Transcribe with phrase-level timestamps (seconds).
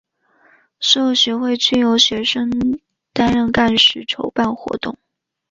[0.79, 2.49] 所有学会均由学生
[3.13, 4.97] 担任干事筹办活动。